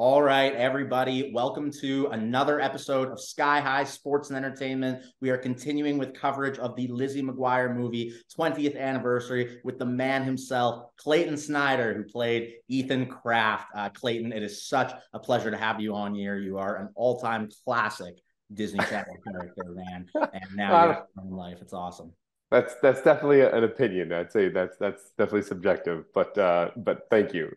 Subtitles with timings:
[0.00, 5.04] All right, everybody, welcome to another episode of Sky High Sports and Entertainment.
[5.20, 10.22] We are continuing with coverage of the Lizzie McGuire movie 20th anniversary with the man
[10.24, 13.66] himself, Clayton Snyder, who played Ethan Craft.
[13.74, 16.38] Uh, Clayton, it is such a pleasure to have you on here.
[16.38, 18.14] You are an all time classic
[18.54, 20.06] Disney Channel character, man.
[20.14, 21.58] And now you're in life.
[21.60, 22.10] It's awesome.
[22.50, 24.14] That's that's definitely an opinion.
[24.14, 27.54] I'd say that's that's definitely subjective, but uh, but thank you.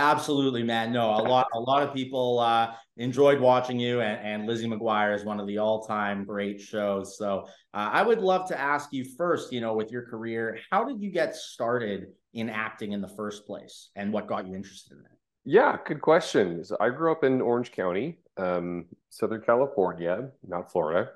[0.00, 0.92] Absolutely, man.
[0.92, 5.14] No, a lot, a lot of people uh, enjoyed watching you, and, and Lizzie McGuire
[5.14, 7.18] is one of the all-time great shows.
[7.18, 10.84] So, uh, I would love to ask you first, you know, with your career, how
[10.84, 14.96] did you get started in acting in the first place, and what got you interested
[14.96, 15.18] in it?
[15.44, 16.64] Yeah, good question.
[16.80, 21.10] I grew up in Orange County, um, Southern California, not Florida,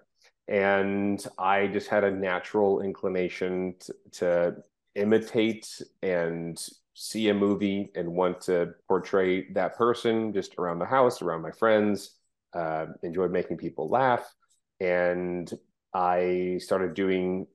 [0.46, 3.76] and I just had a natural inclination
[4.12, 4.56] to
[4.94, 6.62] imitate and
[6.94, 11.50] see a movie and want to portray that person just around the house, around my
[11.50, 12.16] friends.
[12.52, 14.32] Uh, enjoyed making people laugh,
[14.78, 15.52] and
[15.92, 17.48] I started doing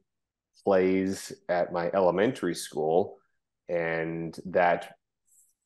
[0.66, 3.18] plays at my elementary school,
[3.70, 4.96] and that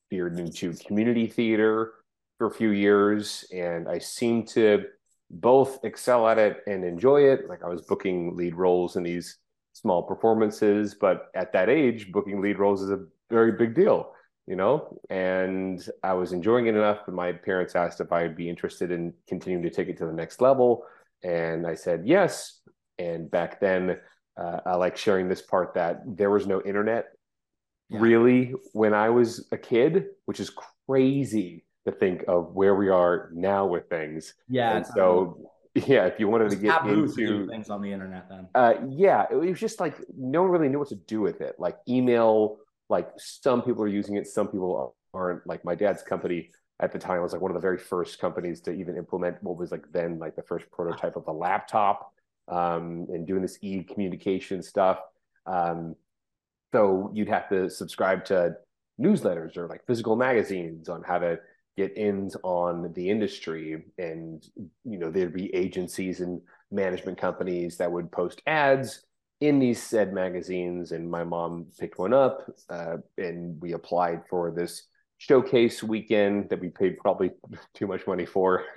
[0.08, 1.94] veered into community theater
[2.38, 4.84] for a few years, and I seemed to
[5.30, 7.48] both excel at it and enjoy it.
[7.48, 9.38] Like I was booking lead roles in these
[9.72, 13.04] small performances, but at that age, booking lead roles is a
[13.34, 14.12] very big deal,
[14.46, 14.98] you know.
[15.10, 19.12] And I was enjoying it enough that my parents asked if I'd be interested in
[19.28, 20.84] continuing to take it to the next level,
[21.22, 22.60] and I said yes.
[22.98, 23.98] And back then,
[24.40, 27.06] uh, I like sharing this part that there was no internet
[27.88, 27.98] yeah.
[28.00, 30.50] really when I was a kid, which is
[30.86, 34.34] crazy to think of where we are now with things.
[34.48, 34.76] Yeah.
[34.76, 38.74] And so yeah, if you wanted to get into things on the internet, then uh,
[38.88, 41.56] yeah, it was just like no one really knew what to do with it.
[41.58, 42.58] Like email,
[42.94, 45.44] like some people are using it, some people aren't.
[45.46, 46.50] Like my dad's company
[46.80, 49.56] at the time was like one of the very first companies to even implement what
[49.56, 52.12] was like then like the first prototype of a laptop
[52.48, 54.98] um, and doing this e communication stuff.
[55.46, 55.96] Um,
[56.72, 58.56] so you'd have to subscribe to
[59.00, 61.38] newsletters or like physical magazines on how to
[61.76, 64.46] get ins on the industry and
[64.84, 66.40] you know there'd be agencies and
[66.70, 69.04] management companies that would post ads
[69.46, 74.50] in these said magazines and my mom picked one up uh, and we applied for
[74.50, 74.84] this
[75.18, 77.30] showcase weekend that we paid probably
[77.74, 78.64] too much money for.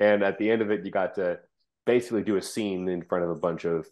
[0.00, 1.38] And at the end of it you got to
[1.84, 3.86] basically do a scene in front of a bunch of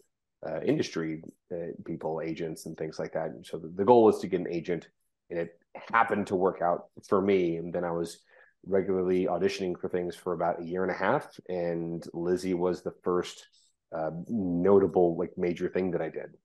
[0.47, 3.31] uh, industry uh, people agents and things like that.
[3.31, 4.87] And so the, the goal was to get an agent.
[5.29, 5.59] And it
[5.91, 7.55] happened to work out for me.
[7.55, 8.19] And then I was
[8.67, 12.93] regularly auditioning for things for about a year and a half, and Lizzie was the
[13.03, 13.47] first
[13.91, 16.35] uh, notable like major thing that I did.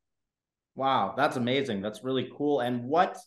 [0.75, 1.83] Wow, that's amazing.
[1.83, 2.61] That's really cool.
[2.61, 3.19] And what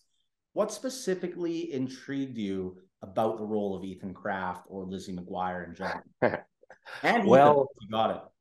[0.53, 6.03] what specifically intrigued you about the role of Ethan Craft or Lizzie McGuire in general?
[7.03, 8.31] and well, you got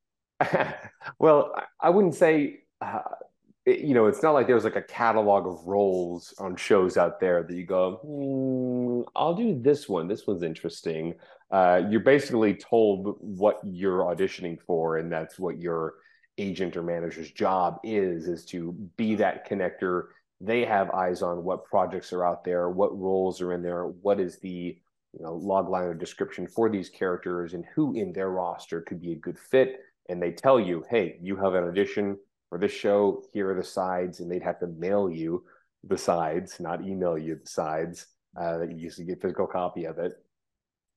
[0.41, 0.77] it.
[1.19, 3.01] well, I wouldn't say uh,
[3.65, 7.21] it, you know, it's not like there's like a catalog of roles on shows out
[7.21, 10.09] there that you go, hmm, I'll do this one.
[10.09, 11.15] This one's interesting.
[11.53, 15.95] Uh, you're basically told what you're auditioning for, and that's what your
[16.39, 20.05] agent or manager's job is: is to be that connector.
[20.41, 24.19] They have eyes on what projects are out there, what roles are in there, what
[24.19, 24.79] is the
[25.13, 29.01] you know log line or description for these characters, and who in their roster could
[29.01, 29.81] be a good fit.
[30.09, 32.17] And they tell you, hey, you have an audition
[32.49, 35.45] for this show, here are the sides, and they'd have to mail you
[35.85, 38.07] the sides, not email you the sides.
[38.39, 40.15] Uh, that you used to get physical copy of it,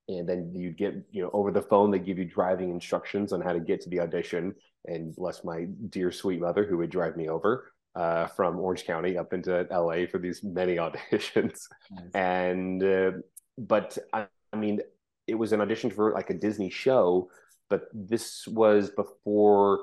[0.08, 3.42] and then you'd get you know over the phone they give you driving instructions on
[3.42, 4.56] how to get to the audition.
[4.86, 9.18] And bless my dear sweet mother who would drive me over uh, from Orange County
[9.18, 11.62] up into LA for these many auditions.
[11.92, 12.12] Nice.
[12.14, 13.12] And uh,
[13.58, 14.82] but I, I mean,
[15.28, 17.30] it was an audition for like a Disney show,
[17.70, 19.80] but this was before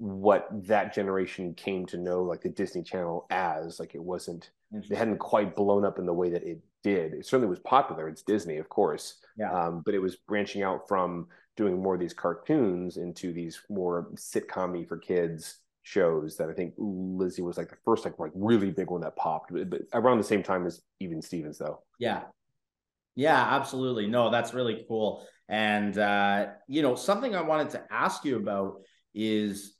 [0.00, 3.78] what that generation came to know like the Disney Channel as.
[3.78, 7.12] Like it wasn't it hadn't quite blown up in the way that it did.
[7.12, 8.08] It certainly was popular.
[8.08, 9.18] It's Disney, of course.
[9.36, 9.52] Yeah.
[9.52, 14.08] Um, but it was branching out from doing more of these cartoons into these more
[14.14, 18.70] sitcom for kids shows that I think Lizzie was like the first like like really
[18.70, 21.82] big one that popped, but, but around the same time as even Stevens though.
[21.98, 22.22] Yeah.
[23.16, 24.06] Yeah, absolutely.
[24.06, 25.26] No, that's really cool.
[25.50, 28.80] And uh, you know, something I wanted to ask you about
[29.14, 29.76] is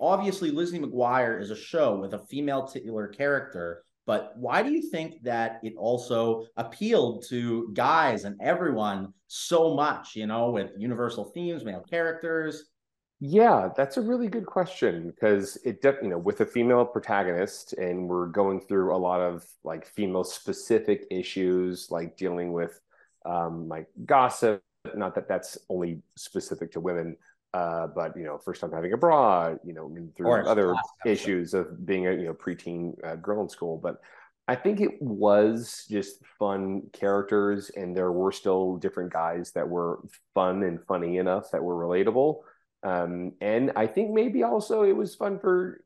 [0.00, 4.82] obviously Lizzie McGuire is a show with a female titular character, but why do you
[4.82, 11.24] think that it also appealed to guys and everyone so much, you know, with universal
[11.24, 12.70] themes, male characters?
[13.20, 17.72] Yeah, that's a really good question because it, de- you know, with a female protagonist,
[17.74, 22.78] and we're going through a lot of like female specific issues, like dealing with
[23.24, 24.62] um, like gossip.
[24.94, 27.16] Not that that's only specific to women,
[27.54, 30.74] uh, but you know, first time having a bra, you know, through other
[31.06, 33.78] issues of being a you know preteen uh, girl in school.
[33.78, 34.00] But
[34.48, 40.00] I think it was just fun characters, and there were still different guys that were
[40.34, 42.40] fun and funny enough that were relatable.
[42.82, 45.80] Um, and I think maybe also it was fun for,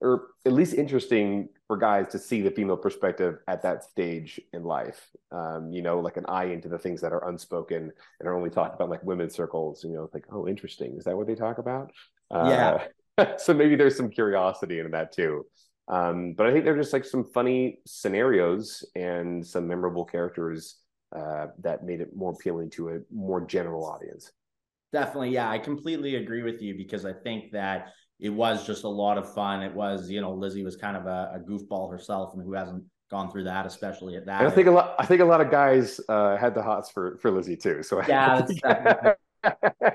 [0.00, 4.64] or, at least interesting for guys to see the female perspective at that stage in
[4.64, 5.08] life.
[5.30, 8.48] Um, you know, like an eye into the things that are unspoken and are only
[8.48, 9.84] talked about like women's circles.
[9.84, 10.96] You know, like, oh, interesting.
[10.96, 11.92] Is that what they talk about?
[12.32, 12.86] Yeah.
[13.18, 15.44] Uh, so maybe there's some curiosity in that too.
[15.88, 20.76] Um, but I think they're just like some funny scenarios and some memorable characters
[21.14, 24.30] uh, that made it more appealing to a more general audience.
[24.92, 25.30] Definitely.
[25.30, 29.18] Yeah, I completely agree with you because I think that it was just a lot
[29.18, 29.62] of fun.
[29.62, 32.84] It was, you know, Lizzie was kind of a, a goofball herself and who hasn't
[33.10, 34.42] gone through that, especially at that.
[34.42, 34.94] I think a lot.
[34.98, 37.82] I think a lot of guys uh, had the hots for for Lizzie too.
[37.82, 38.46] So yeah,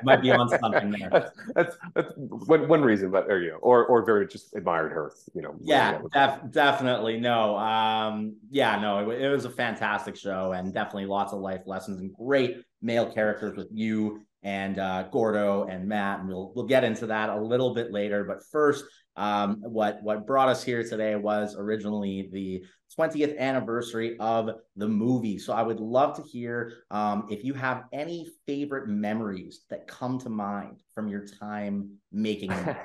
[0.03, 1.09] might be on something there.
[1.11, 4.91] That's, that's, that's one, one reason, but or you know, or or very just admired
[4.91, 5.55] her, you know.
[5.61, 7.19] Yeah, def- definitely.
[7.19, 11.61] No, um, yeah, no, it, it, was a fantastic show and definitely lots of life
[11.65, 16.67] lessons and great male characters with you and uh, Gordo and Matt, and we'll we'll
[16.67, 18.23] get into that a little bit later.
[18.23, 22.63] But first, um, what what brought us here today was originally the
[22.97, 25.37] 20th anniversary of the movie.
[25.37, 30.19] So I would love to hear um, if you have any favorite memories that come
[30.19, 32.77] to mind from your time making it.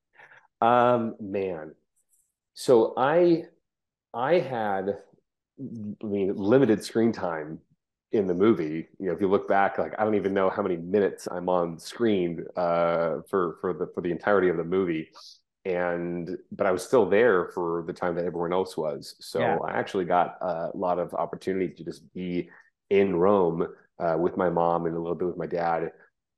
[0.60, 1.74] um, man,
[2.54, 3.44] so I
[4.12, 4.98] I had
[5.58, 7.58] I mean limited screen time
[8.12, 8.88] in the movie.
[8.98, 11.48] You know, if you look back, like I don't even know how many minutes I'm
[11.48, 15.08] on screen uh, for for the for the entirety of the movie
[15.64, 19.16] and but I was still there for the time that everyone else was.
[19.20, 19.56] So yeah.
[19.64, 22.50] I actually got a lot of opportunity to just be
[22.90, 23.66] in Rome
[23.98, 25.92] uh, with my mom and a little bit with my dad,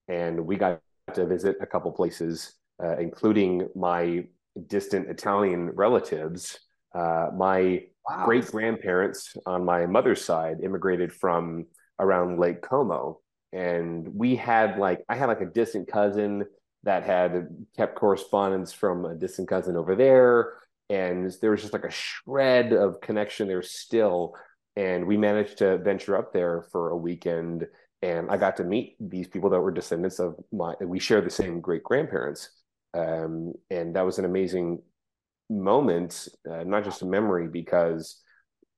[0.08, 0.80] and we got
[1.14, 4.24] to visit a couple places, uh, including my
[4.68, 6.60] distant Italian relatives.
[6.94, 8.24] Uh, my wow.
[8.24, 11.66] great grandparents on my mother's side immigrated from
[11.98, 13.20] around Lake Como,
[13.52, 16.44] and we had like I had like a distant cousin
[16.86, 20.54] that had kept correspondence from a distant cousin over there.
[20.88, 24.34] And there was just like a shred of connection there still.
[24.76, 27.66] And we managed to venture up there for a weekend.
[28.02, 31.28] And I got to meet these people that were descendants of my, we share the
[31.28, 32.50] same great grandparents.
[32.94, 34.80] Um, and that was an amazing
[35.50, 38.22] moment, uh, not just a memory, because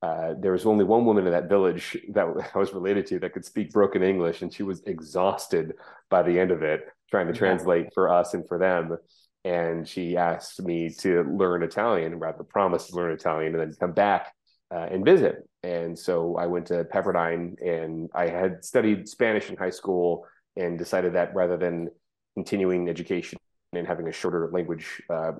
[0.00, 3.33] uh, there was only one woman in that village that I was related to that
[3.33, 5.75] could speak broken English, and she was exhausted
[6.11, 8.97] by the end of it trying to translate for us and for them.
[9.45, 13.93] And she asked me to learn Italian, rather promise to learn Italian, and then come
[13.93, 14.35] back
[14.71, 15.49] uh, and visit.
[15.62, 20.79] And so I went to Pepperdine, and I had studied Spanish in high school, and
[20.79, 21.89] decided that rather than
[22.35, 23.39] continuing education
[23.73, 25.33] and having a shorter language uh,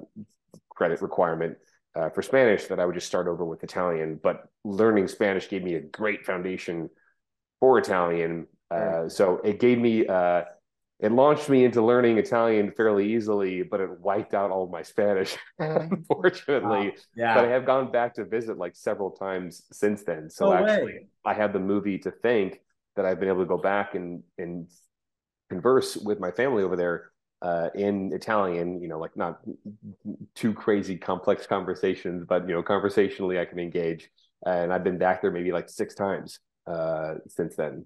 [0.71, 1.57] credit requirement
[1.95, 4.21] uh, for Spanish, that I would just start over with Italian.
[4.23, 6.91] But learning Spanish gave me a great foundation
[7.61, 8.47] for Italian.
[8.71, 10.43] Uh, so it gave me uh,
[11.01, 14.83] it launched me into learning Italian fairly easily, but it wiped out all of my
[14.83, 15.93] Spanish, mm.
[15.93, 16.89] unfortunately.
[16.89, 16.93] Wow.
[17.15, 17.35] Yeah.
[17.35, 20.29] But I have gone back to visit like several times since then.
[20.29, 21.07] So no actually, way.
[21.25, 22.61] I have the movie to thank
[22.97, 24.69] that I've been able to go back and and
[25.49, 27.11] converse with my family over there
[27.43, 28.81] uh, in Italian.
[28.81, 29.41] You know, like not
[30.35, 34.11] too crazy complex conversations, but you know, conversationally I can engage.
[34.47, 37.85] And I've been back there maybe like six times uh, since then.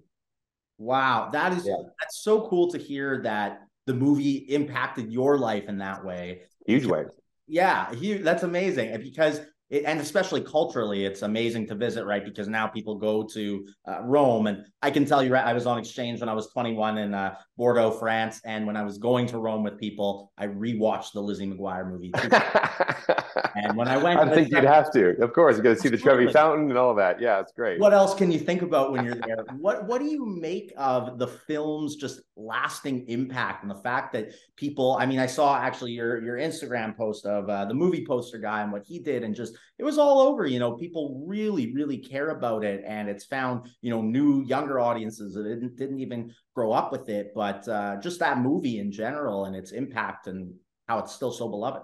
[0.77, 1.75] Wow, that is yeah.
[1.99, 6.41] that's so cool to hear that the movie impacted your life in that way.
[6.65, 7.05] Huge way.
[7.47, 12.23] Yeah, huge, that's amazing because it, and especially culturally, it's amazing to visit, right?
[12.23, 15.45] Because now people go to uh, Rome, and I can tell you, right?
[15.45, 18.83] I was on exchange when I was 21 in uh, Bordeaux, France, and when I
[18.83, 22.11] was going to Rome with people, I rewatched the Lizzie McGuire movie.
[23.55, 25.89] and when I went, I think you'd have to, of course, you got to see
[25.89, 27.21] the Trevi Fountain and all of that.
[27.21, 27.79] Yeah, it's great.
[27.79, 29.45] What else can you think about when you're there?
[29.57, 34.33] what What do you make of the film's just lasting impact and the fact that
[34.55, 34.97] people?
[34.99, 38.63] I mean, I saw actually your your Instagram post of uh, the movie poster guy
[38.63, 40.47] and what he did, and just it was all over.
[40.47, 44.79] You know, people really, really care about it, and it's found you know new younger
[44.79, 48.91] audiences that didn't didn't even grow up with it, but uh, just that movie in
[48.91, 50.53] general and its impact and
[50.87, 51.83] how it's still so beloved.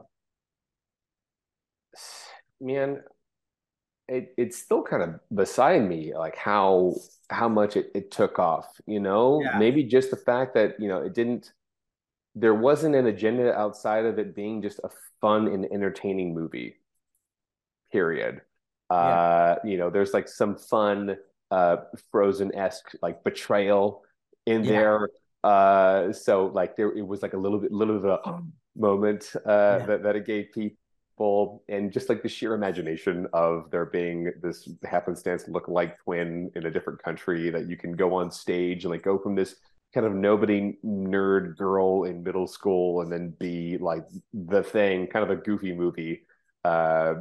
[2.62, 3.02] Man,
[4.08, 6.96] it, it's still kind of beside me like how
[7.30, 9.60] how much it, it took off you know yeah.
[9.60, 11.54] maybe just the fact that you know it didn't
[12.36, 14.90] there wasn't an agenda outside of it being just a
[15.22, 16.78] fun and entertaining movie
[17.92, 18.42] period.
[18.92, 18.98] Yeah.
[18.98, 21.18] Uh, you know, there's like some fun
[21.52, 21.78] uh,
[22.12, 24.04] Frozen esque like betrayal
[24.46, 24.72] in yeah.
[24.72, 25.10] there.
[25.44, 29.32] Uh, so like there, it was like a little bit, little bit of a moment
[29.46, 29.86] uh, yeah.
[29.86, 34.70] that that it gave people, and just like the sheer imagination of there being this
[34.84, 39.04] happenstance look-alike twin in a different country that you can go on stage and like
[39.04, 39.56] go from this
[39.94, 45.24] kind of nobody nerd girl in middle school and then be like the thing, kind
[45.24, 46.22] of a goofy movie,
[46.64, 47.16] uh,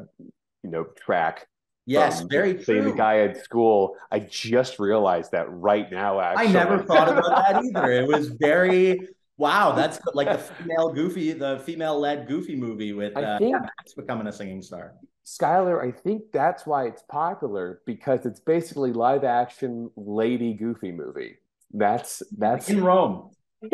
[0.62, 1.47] you know, track
[1.88, 2.82] Yes, very true.
[2.82, 3.96] the guy at school.
[4.10, 6.20] I just realized that right now.
[6.20, 7.90] Actually, I never thought about that either.
[7.90, 9.72] It was very wow.
[9.72, 14.32] That's like the female goofy, the female-led goofy movie with uh, think, Max becoming a
[14.32, 14.96] singing star.
[15.24, 21.36] Skylar, I think that's why it's popular because it's basically live action lady goofy movie.
[21.72, 23.30] That's that's in Rome.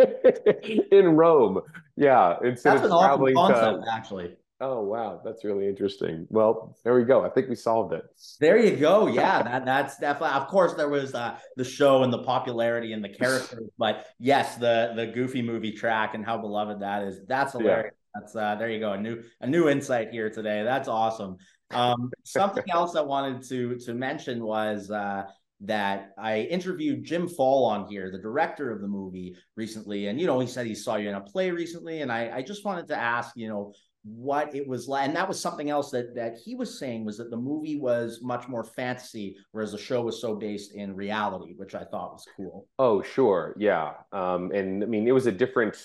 [0.92, 1.62] in Rome,
[1.96, 2.36] yeah.
[2.44, 4.36] Instead that's an awesome concept, to, actually.
[4.60, 6.26] Oh wow, that's really interesting.
[6.30, 7.24] Well, there we go.
[7.24, 8.04] I think we solved it.
[8.38, 9.08] There you go.
[9.08, 10.36] Yeah, that that's definitely.
[10.36, 14.56] Of course, there was uh, the show and the popularity and the characters, but yes,
[14.56, 17.20] the the Goofy movie track and how beloved that is.
[17.26, 17.92] That's hilarious.
[17.94, 18.20] Yeah.
[18.20, 18.92] That's uh, there you go.
[18.92, 20.62] A new a new insight here today.
[20.62, 21.36] That's awesome.
[21.72, 25.24] Um, something else I wanted to to mention was uh,
[25.62, 30.26] that I interviewed Jim Fall on here, the director of the movie, recently, and you
[30.26, 32.86] know he said he saw you in a play recently, and I I just wanted
[32.88, 33.72] to ask, you know,
[34.04, 37.16] what it was like and that was something else that that he was saying was
[37.16, 41.54] that the movie was much more fantasy whereas the show was so based in reality
[41.56, 42.66] which i thought was cool.
[42.78, 43.54] Oh sure.
[43.58, 43.92] Yeah.
[44.12, 45.76] Um and i mean it was a different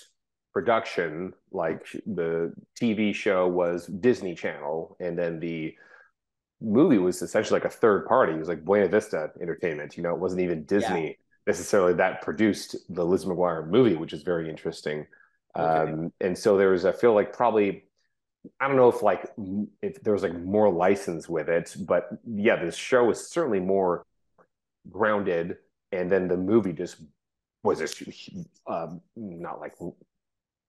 [0.52, 5.74] production like the tv show was disney channel and then the
[6.60, 8.34] movie was essentially like a third party.
[8.34, 11.12] It was like buena vista entertainment you know it wasn't even disney yeah.
[11.46, 15.06] necessarily that produced the liz mcguire movie which is very interesting.
[15.56, 15.92] Okay.
[15.92, 17.84] um and so there was i feel like probably
[18.58, 19.30] I don't know if like
[19.82, 24.06] if there was like more license with it, but yeah, this show is certainly more
[24.90, 25.56] grounded,
[25.92, 27.02] and then the movie just
[27.62, 28.02] was this
[28.66, 29.74] um, not like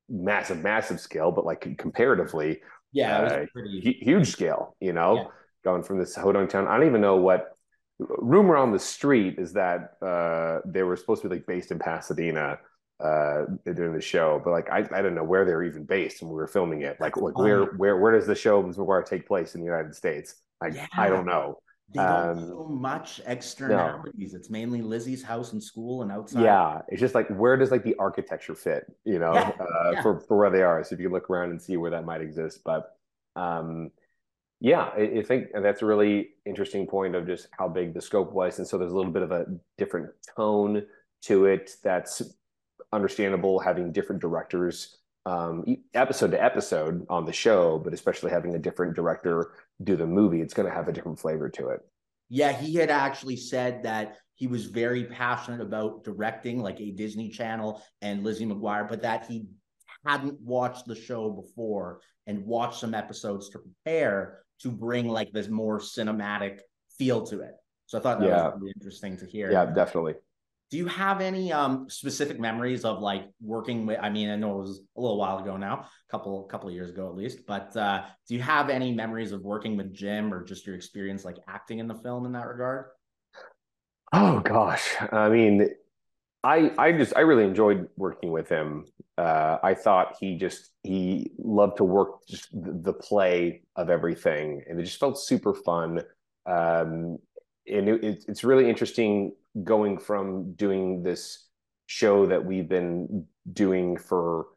[0.10, 2.62] massive, massive scale, but like comparatively,
[2.92, 3.98] yeah, uh, pretty...
[4.02, 4.76] huge scale.
[4.82, 5.24] You know, yeah.
[5.64, 6.68] going from this Podunk town.
[6.68, 7.56] I don't even know what
[8.00, 11.80] rumor on the street is that uh, they were supposed to be like based in
[11.80, 12.60] Pasadena
[13.02, 16.30] uh during the show but like I, I didn't know where they're even based when
[16.30, 16.98] we were filming it.
[17.00, 20.36] Like, like where where where does the show McGuire take place in the United States?
[20.62, 20.88] Like yeah.
[20.96, 21.58] I don't know.
[21.94, 24.34] They don't um, so much externalities.
[24.34, 24.40] No.
[24.40, 26.44] it's mainly Lizzie's house and school and outside.
[26.44, 26.82] Yeah.
[26.88, 29.52] It's just like where does like the architecture fit you know yeah.
[29.60, 30.02] Uh, yeah.
[30.02, 30.84] for for where they are?
[30.84, 32.96] So if you look around and see where that might exist but
[33.36, 33.92] um
[34.60, 38.32] yeah I, I think that's a really interesting point of just how big the scope
[38.32, 38.60] was.
[38.60, 39.46] And so there's a little bit of a
[39.78, 40.84] different tone
[41.24, 42.22] to it that's
[42.92, 48.60] understandable having different directors um, episode to episode on the show, but especially having a
[48.60, 49.52] different director
[49.84, 51.82] do the movie, it's going to have a different flavor to it.
[52.30, 57.30] Yeah, he had actually said that he was very passionate about directing like a Disney
[57.30, 59.46] Channel and Lizzie McGuire, but that he
[60.06, 65.50] hadn't watched the show before and watched some episodes to prepare to bring like this
[65.50, 66.62] more cinematic
[66.98, 67.54] feel to it.
[67.86, 68.46] So I thought that yeah.
[68.46, 69.52] was really interesting to hear.
[69.52, 70.16] Yeah, definitely
[70.72, 74.56] do you have any um specific memories of like working with i mean i know
[74.56, 77.46] it was a little while ago now a couple couple of years ago at least
[77.46, 81.24] but uh do you have any memories of working with jim or just your experience
[81.24, 82.86] like acting in the film in that regard?
[84.14, 84.96] Oh gosh.
[85.12, 85.70] I mean
[86.44, 88.86] i i just i really enjoyed working with him.
[89.18, 94.80] Uh i thought he just he loved to work just the play of everything and
[94.80, 96.02] it just felt super fun.
[96.46, 97.18] Um
[97.68, 101.48] and it, it's really interesting going from doing this
[101.88, 104.48] show that we've been doing for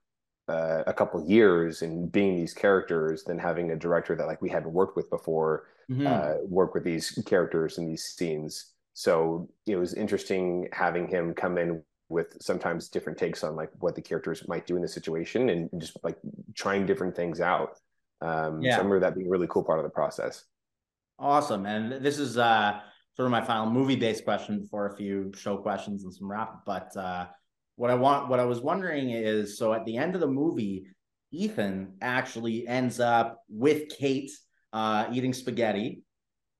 [0.48, 4.50] uh, a couple years and being these characters than having a director that like we
[4.50, 6.06] hadn't worked with before mm-hmm.
[6.06, 11.58] uh, work with these characters and these scenes so it was interesting having him come
[11.58, 15.48] in with sometimes different takes on like what the characters might do in the situation
[15.48, 16.18] and just like
[16.54, 17.78] trying different things out
[18.20, 18.72] um yeah.
[18.72, 20.44] so I remember that being a really cool part of the process
[21.18, 22.80] awesome and this is uh
[23.16, 26.64] sort of my final movie based question before a few show questions and some wrap.
[26.66, 27.26] But uh,
[27.76, 30.86] what I want, what I was wondering is, so at the end of the movie,
[31.32, 34.30] Ethan actually ends up with Kate
[34.72, 36.02] uh, eating spaghetti,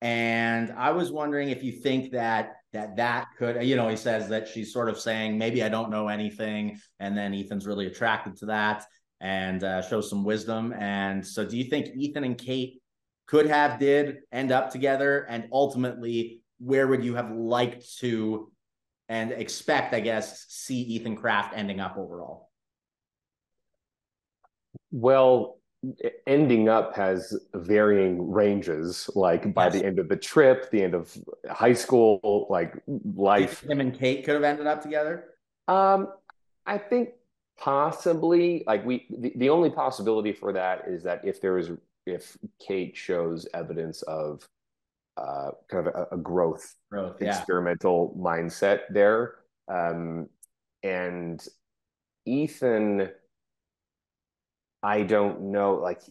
[0.01, 4.29] and I was wondering if you think that that that could, you know, he says
[4.29, 8.37] that she's sort of saying maybe I don't know anything, and then Ethan's really attracted
[8.39, 8.85] to that
[9.21, 10.73] and uh, shows some wisdom.
[10.75, 12.83] And so, do you think Ethan and Kate
[13.27, 18.51] could have did end up together and ultimately where would you have liked to
[19.09, 22.51] and expect, I guess, see Ethan Craft ending up overall?
[24.91, 25.59] Well,
[26.27, 29.11] ending up has varying ranges.
[29.15, 29.75] Like by yes.
[29.75, 31.17] the end of the trip, the end of
[31.51, 32.75] high school, like
[33.15, 33.63] life.
[33.63, 35.35] Him and Kate could have ended up together.
[35.69, 36.09] Um,
[36.67, 37.11] I think
[37.59, 38.65] possibly.
[38.67, 41.71] Like we, the, the only possibility for that is that if there is,
[42.07, 44.49] if Kate shows evidence of
[45.17, 48.23] uh, kind of a, a growth, growth experimental yeah.
[48.23, 49.37] mindset there,
[49.69, 50.29] um,
[50.83, 51.47] and
[52.27, 53.11] Ethan
[54.85, 55.75] I don't know.
[55.77, 56.03] Like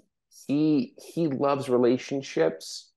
[0.47, 2.91] he he loves relationships,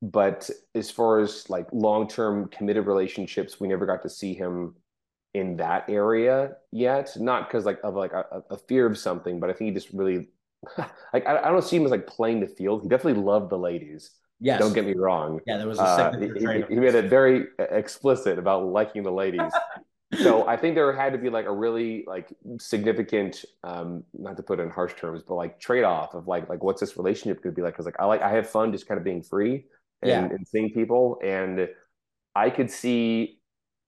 [0.00, 4.74] but as far as like long term committed relationships, we never got to see him
[5.34, 7.14] in that area yet.
[7.20, 9.92] Not because like of like a, a, fear of something, but I think he just
[9.92, 10.28] really
[11.12, 12.82] like I, I don't see him as like playing the field.
[12.82, 14.12] He definitely loved the ladies.
[14.40, 14.60] Yes.
[14.60, 15.40] Don't get me wrong.
[15.46, 16.26] Yeah, there was a uh, he,
[16.68, 19.52] he, made it very explicit about liking the ladies.
[20.22, 24.42] so I think there had to be like a really like significant, um, not to
[24.42, 27.42] put it in harsh terms, but like trade off of like like what's this relationship
[27.42, 27.74] going to be like?
[27.74, 29.64] Because like I like I have fun just kind of being free
[30.02, 30.24] and, yeah.
[30.24, 31.68] and seeing people, and
[32.34, 33.40] I could see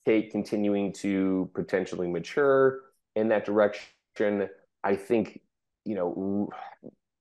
[0.06, 2.80] Kate continuing to potentially mature
[3.16, 4.48] in that direction.
[4.82, 5.42] I think
[5.84, 6.48] you know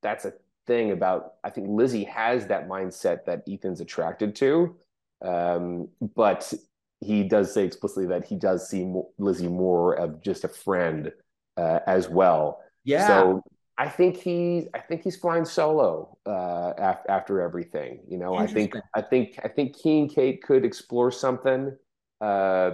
[0.01, 0.33] that's a
[0.67, 4.75] thing about I think Lizzie has that mindset that Ethan's attracted to.
[5.21, 6.53] Um, but
[6.99, 11.11] he does say explicitly that he does see Lizzie more of just a friend
[11.55, 12.61] uh, as well.
[12.83, 13.07] Yeah.
[13.07, 13.43] So
[13.77, 17.99] I think he, I think he's flying solo uh, after, after everything.
[18.07, 21.75] You know, I think, I think, I think he and Kate could explore something
[22.21, 22.71] uh,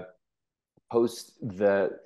[0.92, 1.98] post the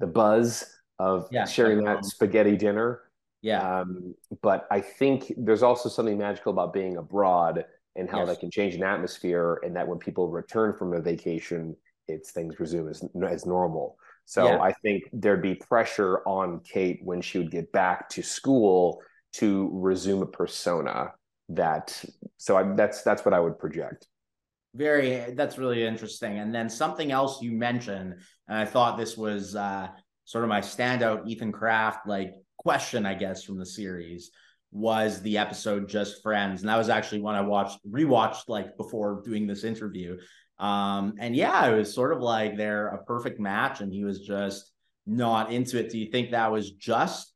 [0.00, 0.64] the buzz
[0.98, 3.02] of yeah, sharing that spaghetti dinner.
[3.44, 3.80] Yeah.
[3.80, 8.28] Um, but I think there's also something magical about being abroad and how yes.
[8.28, 11.76] that can change an atmosphere and that when people return from a vacation
[12.08, 14.60] it's things resume as, as normal so yeah.
[14.60, 19.00] i think there'd be pressure on kate when she would get back to school
[19.32, 21.12] to resume a persona
[21.48, 22.02] that
[22.36, 24.06] so I, that's that's what i would project
[24.74, 28.16] very that's really interesting and then something else you mentioned
[28.48, 29.88] and i thought this was uh
[30.24, 34.30] sort of my standout ethan craft like question i guess from the series
[34.74, 36.60] was the episode Just Friends.
[36.60, 40.18] And that was actually one I watched, rewatched like before doing this interview.
[40.58, 44.20] Um, and yeah, it was sort of like they're a perfect match, and he was
[44.20, 44.72] just
[45.06, 45.90] not into it.
[45.90, 47.32] Do you think that was just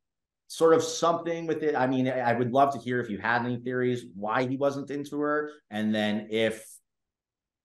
[0.47, 1.75] sort of something with it?
[1.75, 4.91] I mean, I would love to hear if you had any theories why he wasn't
[4.91, 6.65] into her, and then if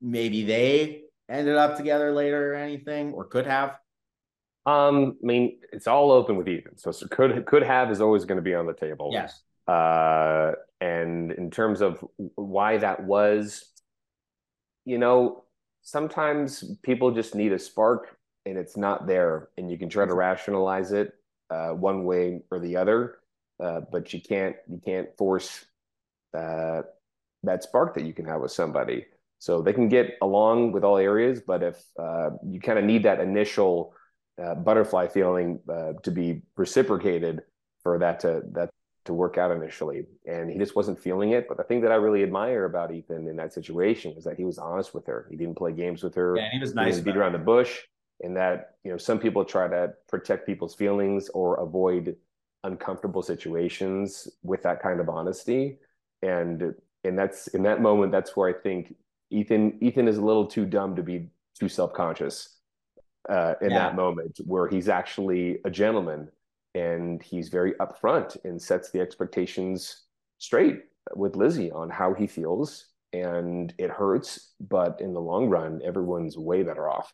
[0.00, 3.76] maybe they ended up together later or anything, or could have.
[4.66, 6.78] Um, I mean, it's all open with Ethan.
[6.78, 9.10] So, so could could have is always going to be on the table.
[9.12, 9.42] Yes.
[9.66, 13.64] Uh, and in terms of why that was,
[14.84, 15.44] you know,
[15.82, 20.14] sometimes people just need a spark and it's not there, and you can try to
[20.14, 21.14] rationalize it
[21.50, 23.16] uh, one way or the other,
[23.62, 25.64] uh, but you can't you can't force
[26.36, 26.82] uh,
[27.42, 29.06] that spark that you can have with somebody.
[29.38, 33.02] So they can get along with all areas, but if uh, you kind of need
[33.02, 33.94] that initial
[34.42, 37.42] uh, butterfly feeling uh, to be reciprocated
[37.82, 38.70] for that to that
[39.04, 40.06] to work out initially.
[40.26, 41.46] And he just wasn't feeling it.
[41.46, 44.44] But the thing that i really admire about ethan in that situation was that he
[44.44, 45.26] was honest with her.
[45.30, 46.36] He didn't play games with her.
[46.36, 47.80] Yeah he was nice he beat around the bush.
[48.22, 52.16] And that you know some people try to protect people's feelings or avoid
[52.62, 55.78] uncomfortable situations with that kind of honesty.
[56.22, 58.94] And and that's in that moment that's where i think
[59.30, 62.53] ethan ethan is a little too dumb to be too self-conscious
[63.28, 63.78] uh, in yeah.
[63.78, 66.28] that moment where he's actually a gentleman
[66.74, 70.02] and he's very upfront and sets the expectations
[70.38, 70.82] straight
[71.14, 76.36] with Lizzie on how he feels and it hurts but in the long run everyone's
[76.36, 77.12] way better off.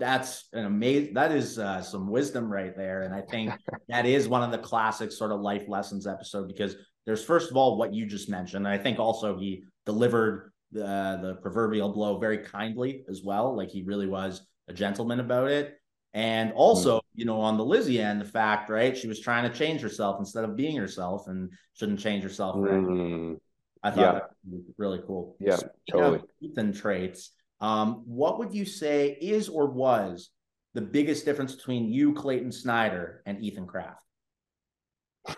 [0.00, 3.02] That's an amazing that is uh, some wisdom right there.
[3.02, 3.52] And i think
[3.88, 7.56] that is one of the classic sort of life lessons episode because there's first of
[7.56, 8.66] all what you just mentioned.
[8.66, 13.56] I think also he delivered the, the proverbial blow very kindly as well.
[13.56, 15.78] Like he really was a gentleman about it
[16.14, 17.20] and also, mm-hmm.
[17.20, 20.20] you know, on the Lizzie end, the fact, right, she was trying to change herself
[20.20, 22.54] instead of being herself and shouldn't change herself.
[22.54, 23.34] Mm-hmm.
[23.82, 24.12] I thought yeah.
[24.12, 25.36] that was really cool.
[25.40, 26.20] Yeah, Speaking totally.
[26.40, 27.32] Ethan traits.
[27.60, 30.30] Um, what would you say is or was
[30.72, 34.00] the biggest difference between you, Clayton Snyder, and Ethan Craft?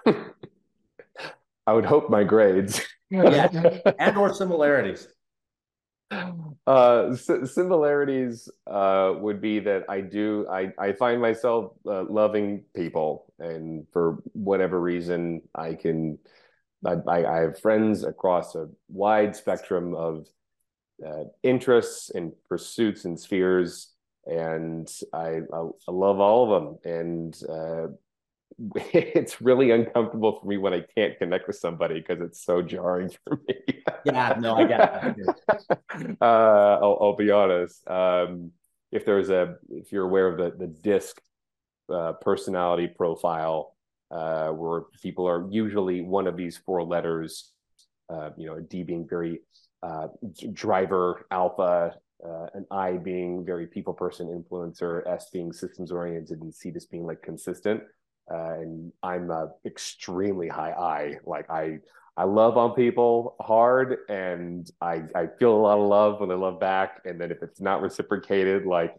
[1.67, 2.83] I would hope my grades.
[3.11, 3.49] yeah,
[3.99, 5.09] and or similarities
[6.67, 13.33] uh similarities uh would be that i do i i find myself uh, loving people
[13.41, 16.17] and for whatever reason i can
[16.85, 20.29] I, I have friends across a wide spectrum of
[21.05, 23.93] uh, interests and pursuits and spheres
[24.27, 27.87] and I, I, I love all of them and uh
[28.75, 33.11] it's really uncomfortable for me when I can't connect with somebody because it's so jarring
[33.25, 33.83] for me.
[34.05, 36.19] yeah, no, I get it.
[36.21, 37.87] uh, I'll, I'll, be honest.
[37.89, 38.53] Um,
[38.93, 41.21] if there's a, if you're aware of the the disc
[41.93, 43.77] uh, personality profile,
[44.11, 47.53] uh, where people are usually one of these four letters,
[48.09, 49.41] uh, you know, D being very
[49.83, 50.09] uh,
[50.53, 56.55] driver, alpha, uh, an I being very people person influencer, S being systems oriented, and
[56.55, 57.83] C just being like consistent.
[58.31, 61.15] Uh, and I'm a extremely high I.
[61.25, 61.79] Like I,
[62.17, 66.35] I love on people hard, and I I feel a lot of love when they
[66.35, 67.03] love back.
[67.05, 68.95] And then if it's not reciprocated, like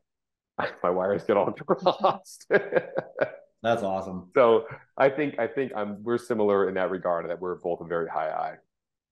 [0.83, 2.47] my wires get all crossed.
[3.63, 4.29] That's awesome.
[4.35, 4.65] So
[4.97, 8.07] I think I think I'm we're similar in that regard that we're both a very
[8.07, 8.55] high I.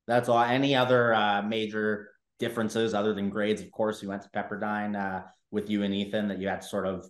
[0.07, 0.39] That's all.
[0.39, 3.61] Any other uh, major differences other than grades?
[3.61, 6.67] Of course, you went to Pepperdine uh, with you and Ethan that you had to
[6.67, 7.09] sort of,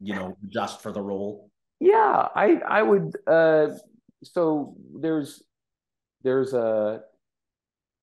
[0.00, 1.49] you know, adjust for the role.
[1.80, 3.16] Yeah, I I would.
[3.26, 3.68] Uh,
[4.22, 5.42] so there's
[6.22, 7.02] there's a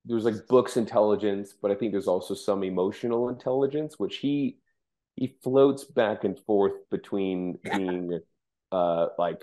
[0.06, 4.58] there's like books intelligence, but I think there's also some emotional intelligence, which he
[5.16, 8.20] he floats back and forth between being
[8.72, 9.42] uh like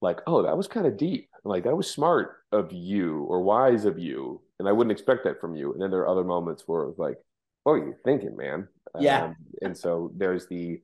[0.00, 1.28] like oh that was kind of deep.
[1.44, 5.40] Like that was smart of you or wise of you and i wouldn't expect that
[5.40, 5.72] from you.
[5.72, 7.16] And then there are other moments where it's like
[7.66, 8.68] oh you're thinking man?
[8.98, 9.24] Yeah.
[9.26, 10.80] Um, and so there's the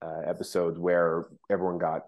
[0.00, 2.06] uh, episodes where everyone got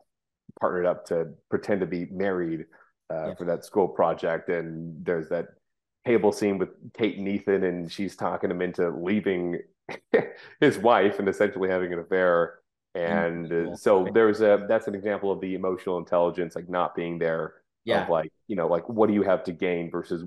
[0.60, 2.66] partnered up to pretend to be married
[3.12, 3.34] uh, yeah.
[3.34, 4.48] for that school project.
[4.48, 5.48] And there's that
[6.06, 9.58] table scene with kate and ethan and she's talking him into leaving
[10.60, 12.58] his wife and essentially having an affair.
[12.94, 17.18] And uh, so there's a that's an example of the emotional intelligence like not being
[17.18, 17.54] there
[17.84, 18.04] yeah.
[18.04, 20.24] of like you know like what do you have to gain versus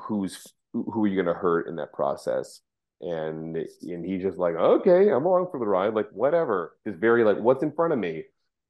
[0.00, 2.60] who's who are you going to hurt in that process?
[3.00, 6.76] And and he's just like okay i'm along for the ride like whatever.
[6.84, 8.24] Is very like what's in front of me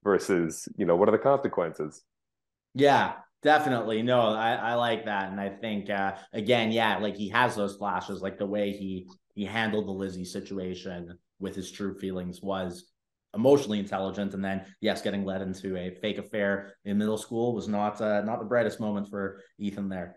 [0.04, 2.02] versus you know what are the consequences
[2.74, 7.28] yeah definitely no i i like that and i think uh again yeah like he
[7.28, 11.98] has those flashes like the way he he handled the lizzie situation with his true
[11.98, 12.92] feelings was
[13.34, 17.68] emotionally intelligent, and then yes, getting led into a fake affair in middle school was
[17.68, 20.16] not uh, not the brightest moment for Ethan there.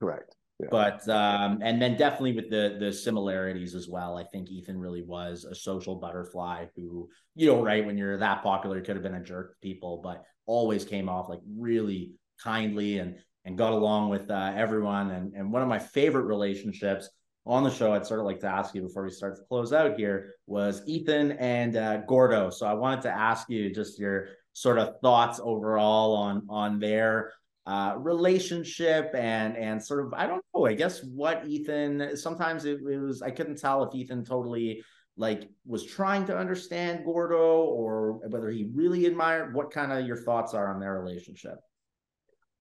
[0.00, 0.36] Correct.
[0.70, 4.16] But um, and then definitely with the the similarities as well.
[4.16, 8.42] I think Ethan really was a social butterfly who, you know, right when you're that
[8.42, 12.12] popular, could have been a jerk to people, but always came off like really
[12.42, 15.10] kindly and and got along with uh, everyone.
[15.10, 17.10] And and one of my favorite relationships
[17.46, 19.72] on the show, I'd sort of like to ask you before we start to close
[19.72, 22.50] out here was Ethan and uh, Gordo.
[22.50, 27.32] So I wanted to ask you just your sort of thoughts overall on on their
[27.66, 30.66] uh, relationship and and sort of I don't know.
[30.66, 32.16] I guess what Ethan.
[32.16, 34.82] Sometimes it, it was I couldn't tell if Ethan totally
[35.16, 39.54] like was trying to understand Gordo or whether he really admired.
[39.54, 41.58] What kind of your thoughts are on their relationship?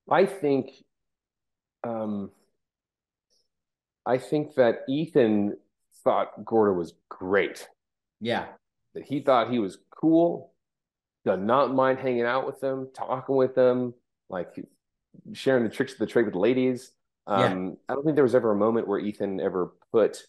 [0.10, 0.72] I think.
[1.84, 2.32] um
[4.06, 5.56] I think that Ethan
[6.04, 7.68] thought Gordo was great.
[8.20, 8.48] Yeah.
[8.94, 10.52] That he thought he was cool,
[11.26, 13.94] did not mind hanging out with them, talking with them,
[14.30, 14.60] like
[15.34, 16.92] sharing the tricks of the trade with ladies.
[17.28, 17.72] Um, yeah.
[17.90, 20.24] I don't think there was ever a moment where Ethan ever put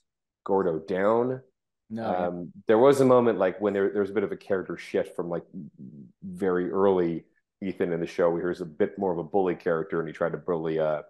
[0.44, 1.40] Gordo down.
[1.90, 2.14] No.
[2.14, 4.76] Um, there was a moment like when there, there was a bit of a character
[4.76, 5.44] shift from like
[6.22, 7.24] very early
[7.62, 10.08] Ethan in the show, where he was a bit more of a bully character and
[10.08, 11.02] he tried to bully uh,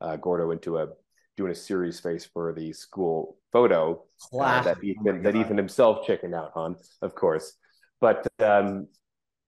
[0.00, 0.88] uh, Gordo into a
[1.36, 4.02] doing a serious face for the school photo
[4.38, 7.54] uh, that Ethan, oh that Ethan himself checking out on, of course.
[8.00, 8.88] But um,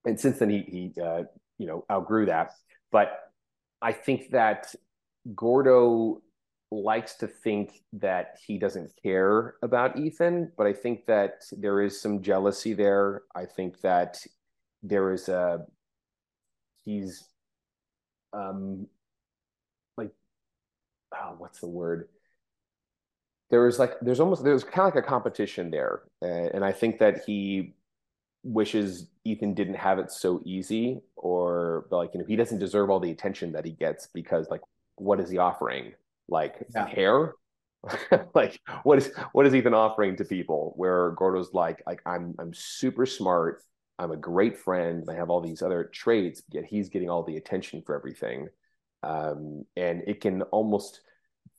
[0.04, 1.24] and since then he he uh,
[1.58, 2.52] you know outgrew that.
[2.90, 3.18] But
[3.82, 4.74] I think that
[5.34, 6.22] Gordo
[6.70, 12.00] likes to think that he doesn't care about Ethan, but I think that there is
[12.00, 13.22] some jealousy there.
[13.34, 14.24] I think that
[14.82, 15.66] there is a
[16.84, 17.24] he's
[18.32, 18.86] um
[19.96, 20.10] like
[21.14, 22.08] oh, what's the word?
[23.50, 26.98] There is like there's almost there's kind of like a competition there, and I think
[27.00, 27.74] that he
[28.42, 33.00] wishes Ethan didn't have it so easy, or like you know he doesn't deserve all
[33.00, 34.62] the attention that he gets because like
[34.96, 35.92] what is he offering?
[36.28, 36.86] Like yeah.
[36.86, 37.34] hair?
[38.34, 40.74] like what is what is Ethan offering to people?
[40.76, 43.62] Where Gordo's like like I'm I'm super smart,
[43.98, 47.36] I'm a great friend, I have all these other traits, yet he's getting all the
[47.36, 48.48] attention for everything
[49.02, 51.00] um, and it can almost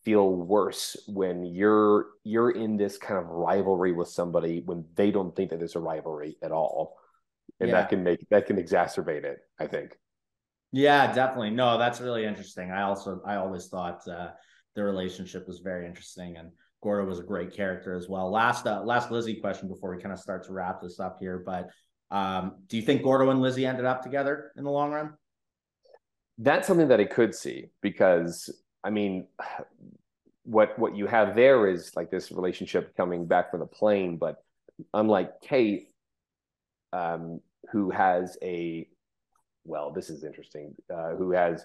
[0.04, 5.36] feel worse when you're you're in this kind of rivalry with somebody when they don't
[5.36, 6.98] think that there's a rivalry at all.
[7.60, 7.76] And yeah.
[7.76, 9.98] that can make that can exacerbate it i think.
[10.72, 11.52] Yeah definitely.
[11.52, 12.72] No that's really interesting.
[12.72, 14.30] I also i always thought uh,
[14.76, 18.32] the relationship was very interesting and gordo was a great character as well.
[18.32, 21.44] Last uh, last lizzie question before we kind of start to wrap this up here
[21.46, 21.70] but
[22.12, 25.14] Um, do you think Gordo and Lizzie ended up together in the long run?
[26.38, 28.50] That's something that I could see because
[28.84, 29.28] I mean,
[30.44, 34.38] what what you have there is like this relationship coming back from the plane, but
[34.94, 35.90] unlike Kate,
[36.94, 37.40] um,
[37.72, 38.88] who has a
[39.64, 41.64] well, this is interesting, uh, who has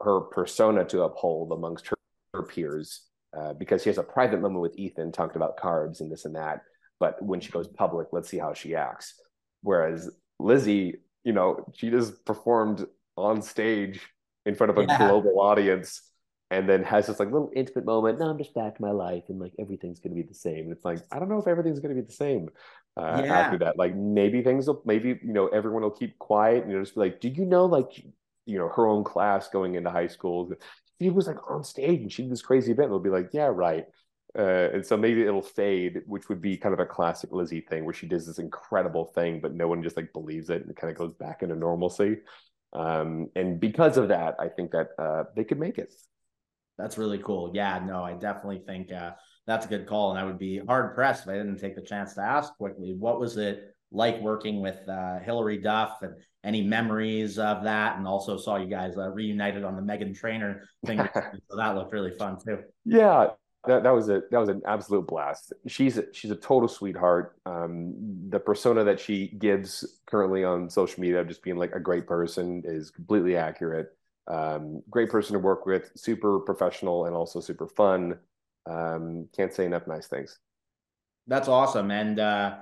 [0.00, 1.96] her persona to uphold amongst her,
[2.32, 3.02] her peers,
[3.36, 6.36] uh, because she has a private moment with Ethan, talked about carbs and this and
[6.36, 6.60] that.
[7.00, 9.20] But when she goes public, let's see how she acts.
[9.62, 14.00] Whereas Lizzie, you know, she just performed on stage
[14.46, 14.98] in front of a yeah.
[14.98, 16.02] global audience
[16.54, 18.18] and then has this like little intimate moment.
[18.18, 20.60] Now I'm just back to my life and like everything's gonna be the same.
[20.60, 22.48] And it's like, I don't know if everything's gonna be the same
[22.96, 23.38] uh, yeah.
[23.38, 23.76] after that.
[23.76, 26.94] Like maybe things will maybe, you know, everyone will keep quiet and you know, just
[26.94, 28.04] be like, do you know like
[28.46, 30.52] you know, her own class going into high school?
[31.00, 32.90] She was like on stage and she did this crazy event.
[32.90, 33.84] They'll be like, yeah, right.
[34.36, 37.84] Uh, and so maybe it'll fade, which would be kind of a classic Lizzie thing
[37.84, 40.76] where she does this incredible thing, but no one just like believes it and it
[40.76, 42.18] kind of goes back into normalcy.
[42.72, 45.92] Um, and because of that, I think that uh, they could make it.
[46.78, 47.52] That's really cool.
[47.54, 49.12] Yeah, no, I definitely think uh,
[49.46, 50.10] that's a good call.
[50.10, 52.94] And I would be hard pressed if I didn't take the chance to ask quickly
[52.98, 57.96] what was it like working with uh, Hilary Duff and any memories of that?
[57.96, 60.98] And also saw you guys uh, reunited on the Meghan Trainor thing.
[61.14, 62.58] so that looked really fun too.
[62.84, 63.28] Yeah.
[63.66, 65.54] That, that was a that was an absolute blast.
[65.66, 67.38] She's a, she's a total sweetheart.
[67.46, 67.94] Um,
[68.28, 72.06] the persona that she gives currently on social media of just being like a great
[72.06, 73.96] person is completely accurate.
[74.26, 78.18] Um, great person to work with, super professional and also super fun.
[78.66, 80.38] Um, can't say enough nice things.
[81.26, 81.90] That's awesome.
[81.90, 82.56] And uh,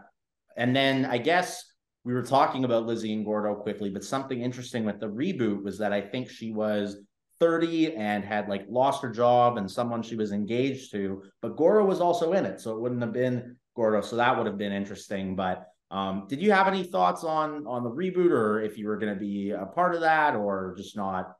[0.56, 1.64] and then I guess
[2.04, 5.78] we were talking about Lizzie and Gordo quickly, but something interesting with the reboot was
[5.78, 6.98] that I think she was
[7.38, 11.84] 30 and had like lost her job and someone she was engaged to, but Gordo
[11.84, 12.60] was also in it.
[12.60, 14.00] So it wouldn't have been Gordo.
[14.00, 15.36] So that would have been interesting.
[15.36, 18.96] But um, did you have any thoughts on on the reboot or if you were
[18.96, 21.34] going to be a part of that or just not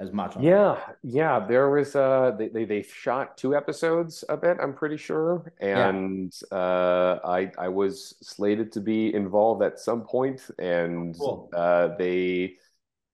[0.00, 0.34] as much.
[0.40, 0.96] yeah, that.
[1.02, 1.38] yeah.
[1.46, 4.56] There was uh, they, they they shot two episodes of it.
[4.60, 6.58] I'm pretty sure, and yeah.
[6.58, 11.50] uh, I I was slated to be involved at some point, and cool.
[11.54, 12.54] uh, they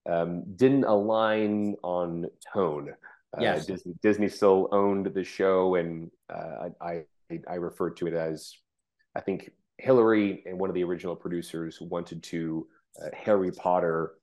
[0.09, 2.93] um, didn't align on tone.
[3.37, 8.07] Uh, yes, Disney Disney still owned the show, and uh, I I I referred to
[8.07, 8.55] it as
[9.13, 12.65] I think Hilary and one of the original producers wanted to
[13.03, 14.13] uh, Harry Potter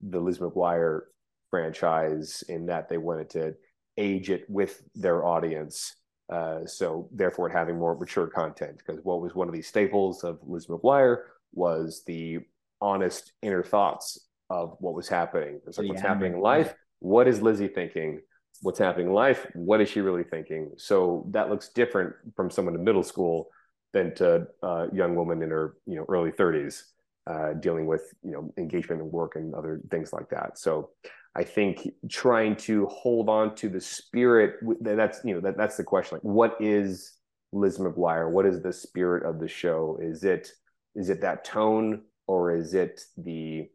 [0.00, 1.02] the Liz McGuire
[1.50, 3.54] franchise in that they wanted to
[3.96, 5.96] age it with their audience.
[6.30, 10.38] Uh, so therefore, having more mature content because what was one of the staples of
[10.42, 12.38] Liz McGuire was the
[12.80, 14.18] honest inner thoughts
[14.50, 15.60] of what was happening.
[15.66, 16.74] It's like yeah, what's happening in life.
[17.00, 18.20] What is Lizzie thinking?
[18.62, 19.46] What's happening in life?
[19.54, 20.72] What is she really thinking?
[20.76, 23.48] So that looks different from someone in middle school
[23.92, 26.82] than to a young woman in her you know early 30s
[27.28, 30.58] uh, dealing with you know engagement and work and other things like that.
[30.58, 30.90] So
[31.34, 35.84] I think trying to hold on to the spirit that's you know that that's the
[35.84, 37.12] question like what is
[37.52, 40.50] Liz McGuire what is the spirit of the show is it
[40.94, 43.68] is it that tone or is it the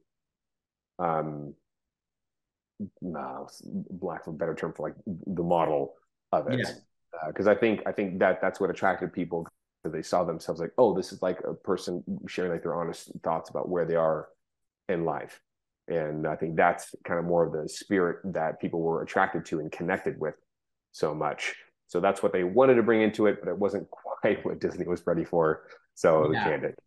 [0.99, 1.53] um
[3.01, 3.47] no,
[3.91, 5.93] black for a better term for like the model
[6.31, 6.67] of it
[7.27, 7.51] because yeah.
[7.51, 9.47] uh, I think I think that that's what attracted people
[9.91, 13.49] they saw themselves like oh this is like a person sharing like their honest thoughts
[13.49, 14.27] about where they are
[14.89, 15.39] in life
[15.87, 19.59] and I think that's kind of more of the spirit that people were attracted to
[19.59, 20.35] and connected with
[20.91, 21.55] so much.
[21.87, 23.89] So that's what they wanted to bring into it, but it wasn't
[24.21, 25.63] quite what Disney was ready for.
[25.95, 26.43] So yeah.
[26.43, 26.79] they canned it.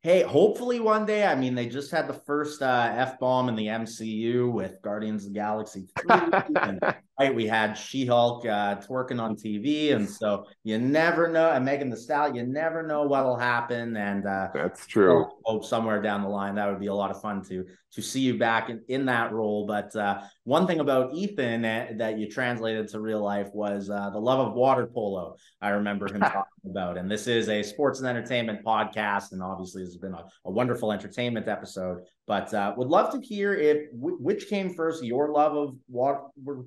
[0.00, 1.26] Hey, hopefully one day.
[1.26, 5.26] I mean, they just had the first uh, f bomb in the MCU with Guardians
[5.26, 6.16] of the Galaxy 3.
[6.62, 11.50] and, right, we had She Hulk uh, twerking on TV, and so you never know.
[11.50, 13.96] And Megan Thee Stallion, you never know what'll happen.
[13.96, 15.24] And uh, that's true.
[15.24, 18.02] Hope, hope, somewhere down the line that would be a lot of fun to to
[18.02, 19.66] see you back in, in that role.
[19.66, 24.10] But uh, one thing about Ethan that, that you translated to real life was uh,
[24.10, 25.36] the love of water polo.
[25.60, 29.82] I remember him talking about, and this is a sports and entertainment podcast, and obviously
[29.82, 32.02] this has been a, a wonderful entertainment episode.
[32.28, 36.20] But uh, would love to hear if w- which came first, your love of water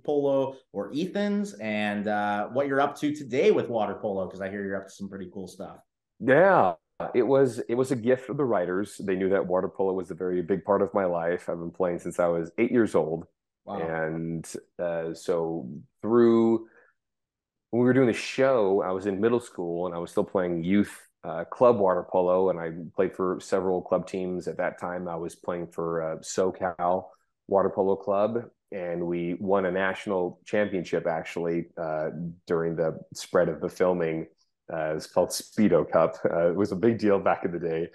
[0.04, 4.50] polo or Ethan's, and uh, what you're up to today with water polo, because I
[4.50, 5.78] hear you're up to some pretty cool stuff.
[6.19, 6.74] Yeah,
[7.13, 9.00] it was it was a gift of the writers.
[9.06, 11.47] They knew that water polo was a very big part of my life.
[11.47, 13.28] I've been playing since I was eight years old,
[13.63, 13.78] wow.
[13.78, 15.69] and uh, so
[16.02, 16.67] through
[17.69, 20.24] when we were doing the show, I was in middle school and I was still
[20.24, 24.79] playing youth uh, club water polo, and I played for several club teams at that
[24.79, 25.07] time.
[25.07, 27.05] I was playing for uh, SoCal
[27.47, 32.10] Water Polo Club, and we won a national championship actually uh,
[32.47, 34.27] during the spread of the filming.
[34.71, 36.17] Uh, it's called Speedo Cup.
[36.25, 37.89] Uh, it was a big deal back in the day,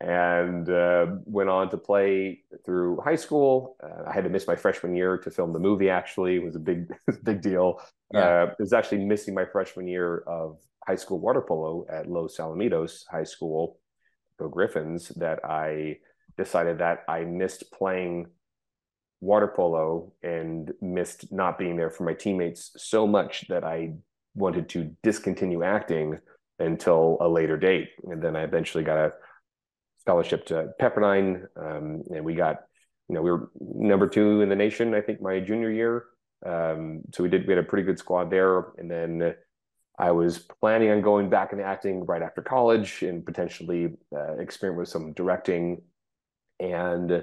[0.00, 3.76] and uh, went on to play through high school.
[3.82, 5.90] Uh, I had to miss my freshman year to film the movie.
[5.90, 6.92] Actually, it was a big,
[7.22, 7.80] big deal.
[8.12, 8.20] Yeah.
[8.20, 12.38] Uh, it was actually missing my freshman year of high school water polo at Los
[12.38, 13.78] Alamitos High School,
[14.38, 15.98] the Griffins, that I
[16.36, 18.26] decided that I missed playing
[19.20, 23.94] water polo and missed not being there for my teammates so much that I
[24.34, 26.18] wanted to discontinue acting
[26.58, 27.90] until a later date.
[28.04, 29.12] And then I eventually got a
[30.00, 32.62] scholarship to Pepperdine, um, and we got,
[33.08, 36.04] you know, we were number two in the nation, I think, my junior year.
[36.44, 38.72] Um, so we did, we had a pretty good squad there.
[38.78, 39.34] And then
[40.02, 44.80] I was planning on going back into acting right after college and potentially uh, experiment
[44.80, 45.82] with some directing.
[46.58, 47.22] And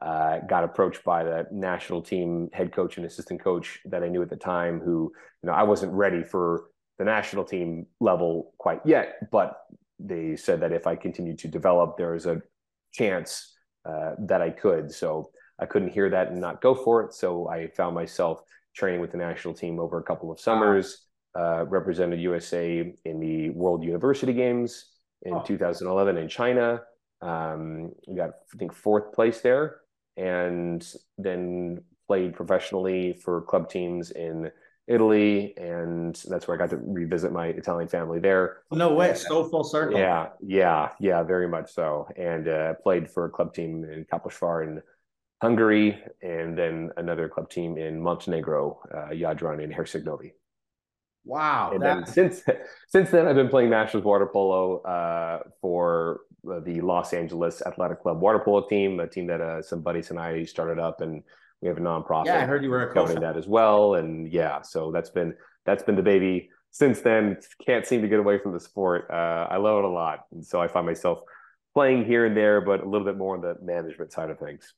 [0.00, 4.22] uh, got approached by the national team head coach and assistant coach that I knew
[4.22, 5.12] at the time, who,
[5.42, 9.58] you know, I wasn't ready for the national team level quite yet, but
[9.98, 12.40] they said that if I continued to develop, there was a
[12.92, 14.92] chance uh, that I could.
[14.92, 17.12] So I couldn't hear that and not go for it.
[17.12, 18.40] So I found myself
[18.76, 23.50] training with the national team over a couple of summers, uh, represented USA in the
[23.50, 24.86] World University Games
[25.22, 25.42] in oh.
[25.42, 26.82] 2011 in China.
[27.20, 29.80] Um, we got, I think, fourth place there
[30.16, 30.86] and
[31.16, 34.50] then played professionally for club teams in
[34.88, 38.62] Italy, and that's where I got to revisit my Italian family there.
[38.72, 39.98] No way, so full circle.
[39.98, 42.08] Yeah, yeah, yeah, very much so.
[42.16, 44.82] And uh, played for a club team in Kaposvár in
[45.42, 50.32] Hungary, and then another club team in Montenegro, uh, Jadran in Herceg-Novi.
[51.28, 51.72] Wow!
[51.74, 52.42] And then since
[52.88, 58.20] since then, I've been playing Masters water polo uh, for the Los Angeles Athletic Club
[58.20, 61.22] water polo team, a team that uh, some buddies and I started up, and
[61.60, 62.26] we have a nonprofit.
[62.26, 65.34] Yeah, I heard you were a coach that as well, and yeah, so that's been
[65.66, 67.36] that's been the baby since then.
[67.64, 69.06] Can't seem to get away from the sport.
[69.10, 71.20] Uh, I love it a lot, and so I find myself
[71.74, 74.72] playing here and there, but a little bit more on the management side of things.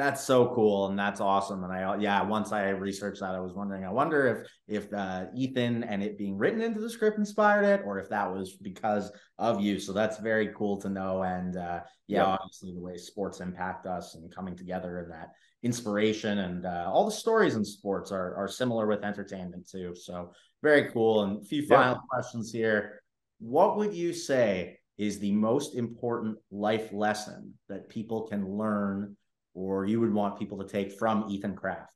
[0.00, 1.62] That's so cool and that's awesome.
[1.62, 3.84] And I yeah, once I researched that, I was wondering.
[3.84, 7.82] I wonder if if uh, Ethan and it being written into the script inspired it,
[7.84, 9.78] or if that was because of you.
[9.78, 11.22] So that's very cool to know.
[11.22, 15.32] And uh, yeah, yeah, obviously the way sports impact us and coming together and that
[15.62, 19.94] inspiration and uh, all the stories in sports are are similar with entertainment too.
[19.94, 20.32] So
[20.62, 21.24] very cool.
[21.24, 22.00] And a few final yeah.
[22.10, 23.02] questions here.
[23.38, 29.14] What would you say is the most important life lesson that people can learn?
[29.60, 31.92] Or you would want people to take from Ethan Craft?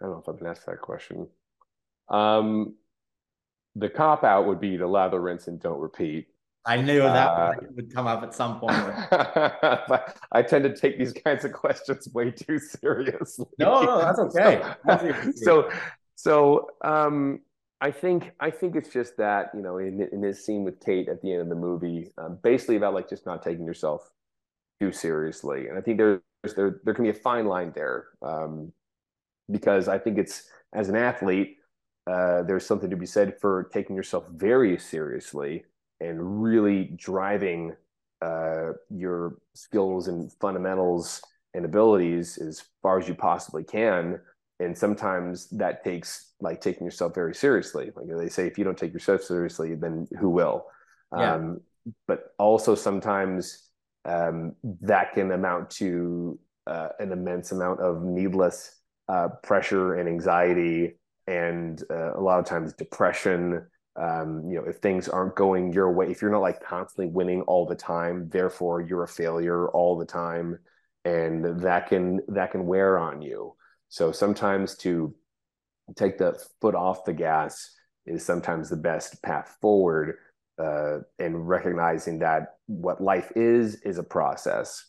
[0.00, 1.26] I don't know if I've been asked that question.
[2.08, 2.76] Um,
[3.74, 6.28] the cop out would be to lather, rinse, and don't repeat.
[6.64, 8.76] I knew that uh, would come up at some point.
[9.10, 13.46] but I tend to take these kinds of questions way too seriously.
[13.58, 14.62] No, no, that's okay.
[14.84, 15.70] so, so,
[16.14, 17.40] so um,
[17.80, 21.08] I think I think it's just that you know in in this scene with Kate
[21.08, 24.10] at the end of the movie, um, basically about like just not taking yourself
[24.80, 26.20] too seriously, and I think there's
[26.56, 28.72] there there can be a fine line there um,
[29.50, 31.58] because I think it's as an athlete,
[32.06, 35.64] uh, there's something to be said for taking yourself very seriously
[36.00, 37.74] and really driving
[38.22, 41.22] uh, your skills and fundamentals
[41.54, 44.20] and abilities as far as you possibly can
[44.58, 47.90] and sometimes that takes like taking yourself very seriously.
[47.94, 50.66] Like they say if you don't take yourself seriously then who will?
[51.16, 51.34] Yeah.
[51.34, 51.60] um,
[52.08, 53.70] but also sometimes
[54.04, 60.98] um, that can amount to uh, an immense amount of needless uh, pressure and anxiety
[61.26, 63.66] and uh, a lot of times depression.
[63.96, 67.40] Um, you know if things aren't going your way if you're not like constantly winning
[67.42, 70.58] all the time therefore you're a failure all the time
[71.06, 73.54] and that can that can wear on you
[73.88, 75.14] so sometimes to
[75.96, 77.70] take the foot off the gas
[78.06, 80.16] is sometimes the best path forward
[80.62, 84.84] uh, and recognizing that what life is is a process.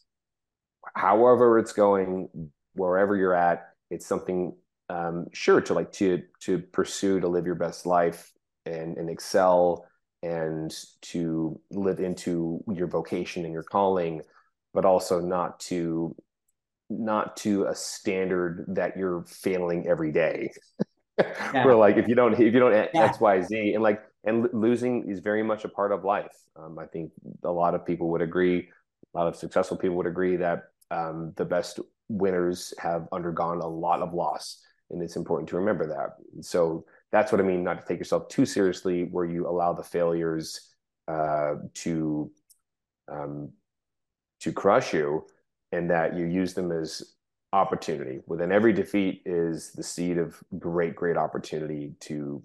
[0.95, 2.29] However it's going
[2.73, 4.55] wherever you're at it's something
[4.89, 8.31] um, sure to like to to pursue to live your best life
[8.65, 9.85] and and excel
[10.23, 14.21] and to live into your vocation and your calling
[14.73, 16.15] but also not to
[16.89, 20.51] not to a standard that you're failing every day.
[21.19, 21.65] yeah.
[21.65, 22.87] Where like if you don't if you don't yeah.
[22.93, 26.35] X Y Z and like and losing is very much a part of life.
[26.55, 27.11] Um, I think
[27.43, 28.69] a lot of people would agree.
[29.13, 33.67] A lot of successful people would agree that um, the best winners have undergone a
[33.67, 36.43] lot of loss, and it's important to remember that.
[36.43, 37.63] So that's what I mean.
[37.63, 40.73] Not to take yourself too seriously, where you allow the failures
[41.07, 42.31] uh, to
[43.11, 43.51] um,
[44.41, 45.25] to crush you,
[45.71, 47.15] and that you use them as
[47.53, 48.19] opportunity.
[48.27, 52.43] Within every defeat is the seed of great, great opportunity to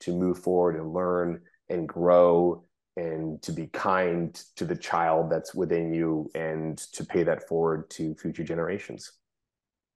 [0.00, 2.64] to move forward and learn and grow
[2.96, 7.88] and to be kind to the child that's within you and to pay that forward
[7.88, 9.12] to future generations.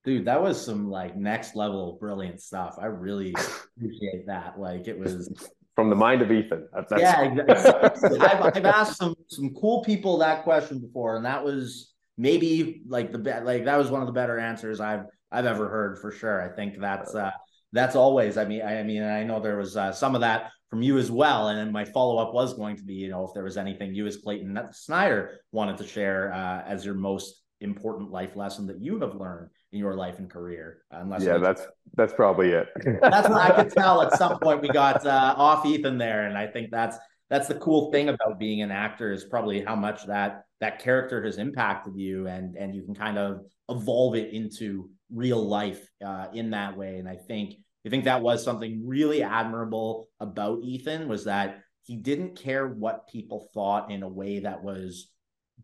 [0.04, 2.76] Dude, that was some like next level brilliant stuff.
[2.80, 3.34] I really
[3.76, 4.58] appreciate that.
[4.58, 5.28] Like it was
[5.74, 6.68] from the mind of Ethan.
[6.72, 6.92] That's...
[6.96, 8.20] Yeah, exactly.
[8.20, 13.12] I've, I've asked some some cool people that question before, and that was maybe like
[13.12, 16.40] the like that was one of the better answers I've I've ever heard for sure.
[16.40, 17.30] I think that's uh
[17.72, 18.36] that's always.
[18.36, 20.98] I mean, I, I mean, I know there was uh, some of that from you
[20.98, 23.44] as well, and then my follow up was going to be, you know, if there
[23.44, 28.36] was anything you as Clayton Snyder wanted to share uh, as your most important life
[28.36, 30.82] lesson that you have learned in your life and career.
[30.90, 32.68] Unless yeah, that's that's probably it.
[33.02, 34.02] that's what I could tell.
[34.02, 36.96] At some point, we got uh, off Ethan there, and I think that's
[37.28, 41.22] that's the cool thing about being an actor is probably how much that that character
[41.24, 46.26] has impacted you, and and you can kind of evolve it into real life uh,
[46.32, 46.98] in that way.
[46.98, 47.54] And I think
[47.86, 53.08] I think that was something really admirable about Ethan was that he didn't care what
[53.08, 55.10] people thought in a way that was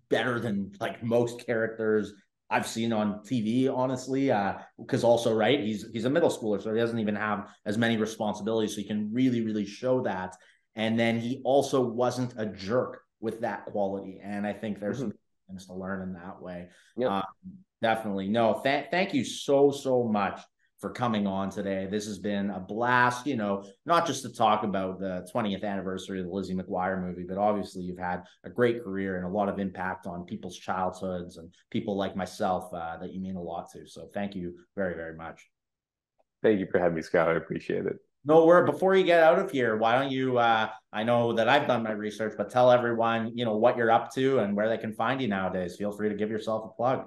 [0.08, 2.12] better than like most characters
[2.48, 4.30] I've seen on TV, honestly.
[4.30, 7.78] Uh, because also, right, he's he's a middle schooler, so he doesn't even have as
[7.78, 8.74] many responsibilities.
[8.74, 10.36] So he can really, really show that.
[10.76, 14.20] And then he also wasn't a jerk with that quality.
[14.22, 15.10] And I think there's mm-hmm.
[15.10, 15.18] some
[15.48, 16.68] things to learn in that way.
[16.96, 17.18] Yeah.
[17.18, 17.24] Um,
[17.80, 18.28] definitely.
[18.28, 20.40] No, th- thank you so, so much
[20.80, 21.86] for coming on today.
[21.88, 26.18] This has been a blast, you know, not just to talk about the 20th anniversary
[26.18, 29.48] of the Lizzie McGuire movie, but obviously you've had a great career and a lot
[29.48, 33.70] of impact on people's childhoods and people like myself uh, that you mean a lot
[33.72, 33.86] to.
[33.86, 35.46] So thank you very, very much.
[36.42, 37.28] Thank you for having me, Scott.
[37.28, 37.98] I appreciate it.
[38.24, 38.66] No word.
[38.66, 40.38] Before you get out of here, why don't you?
[40.38, 43.90] Uh, I know that I've done my research, but tell everyone, you know, what you're
[43.90, 45.76] up to and where they can find you nowadays.
[45.76, 47.06] Feel free to give yourself a plug.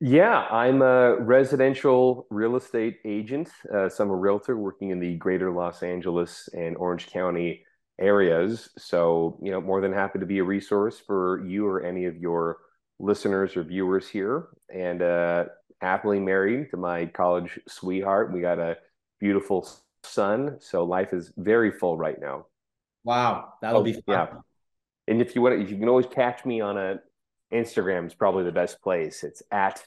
[0.00, 3.48] Yeah, I'm a residential real estate agent.
[3.72, 7.64] Uh, so I'm a realtor working in the greater Los Angeles and Orange County
[7.98, 8.68] areas.
[8.76, 12.16] So, you know, more than happy to be a resource for you or any of
[12.16, 12.58] your
[12.98, 14.48] listeners or viewers here.
[14.74, 15.44] And uh,
[15.80, 18.32] happily married to my college sweetheart.
[18.32, 18.76] We got a
[19.20, 19.66] beautiful
[20.06, 20.56] son.
[20.60, 22.46] So life is very full right now.
[23.04, 24.02] Wow, that'll oh, be fun.
[24.08, 24.26] Yeah.
[25.08, 26.98] And if you want, if you can always catch me on a
[27.52, 29.22] Instagram is probably the best place.
[29.22, 29.82] It's at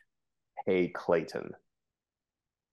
[0.65, 1.51] Hey Clayton.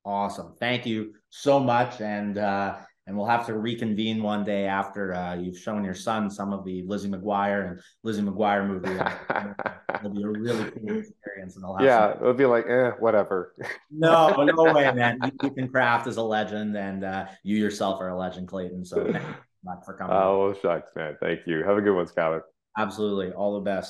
[0.04, 0.54] Awesome.
[0.60, 2.00] Thank you so much.
[2.00, 2.76] And uh,
[3.06, 6.64] and we'll have to reconvene one day after uh, you've shown your son some of
[6.64, 8.88] the Lizzie McGuire and Lizzie McGuire movie.
[9.94, 11.56] it'll be a really cool experience.
[11.56, 12.22] And I'll yeah, some...
[12.22, 13.54] it'll be like, eh, whatever.
[13.90, 15.20] no, no way, man.
[15.44, 18.84] Ethan Craft is a legend, and uh, you yourself are a legend, Clayton.
[18.84, 20.16] So thank you for coming.
[20.16, 21.16] Oh, well, shucks, man.
[21.20, 21.62] Thank you.
[21.62, 22.42] Have a good one, Skyler.
[22.76, 23.32] Absolutely.
[23.32, 23.84] All the best.